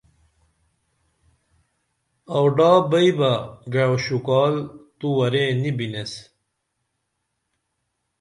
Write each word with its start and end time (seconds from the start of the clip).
آوڈا 2.37 2.71
بئی 2.89 3.09
بہ 3.17 3.31
گعو 3.73 3.95
شُکال 4.05 4.53
تو 4.99 5.07
ورے 5.17 5.45
نی 5.61 5.71
بِنیس 5.77 6.13